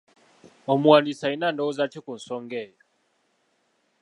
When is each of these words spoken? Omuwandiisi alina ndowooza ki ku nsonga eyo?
Omuwandiisi 0.71 1.21
alina 1.27 1.47
ndowooza 1.51 1.83
ki 1.91 1.99
ku 2.05 2.11
nsonga 2.17 2.55
eyo? 2.65 2.83